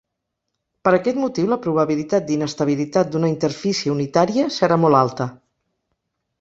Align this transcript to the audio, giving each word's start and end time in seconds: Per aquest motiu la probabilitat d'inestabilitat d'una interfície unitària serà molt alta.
Per 0.87 0.93
aquest 0.97 1.19
motiu 1.23 1.49
la 1.51 1.59
probabilitat 1.65 2.25
d'inestabilitat 2.31 3.13
d'una 3.13 3.31
interfície 3.35 3.95
unitària 3.99 4.51
serà 4.59 4.81
molt 4.87 5.03
alta. 5.05 5.33